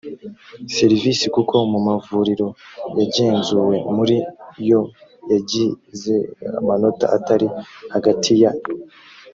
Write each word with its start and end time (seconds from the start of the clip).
serivisi 0.77 1.25
kuko 1.35 1.55
mu 1.71 1.79
mavuriro 1.87 2.47
yagenzuwe 2.99 3.75
muri 3.95 4.15
yo 4.69 4.81
yagize 5.31 6.15
amanota 6.59 7.05
ari 7.33 7.47
hagati 7.93 8.31
ya 8.41 8.51